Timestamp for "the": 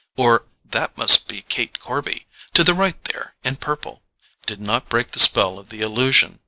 2.63-2.73, 5.11-5.19, 5.69-5.81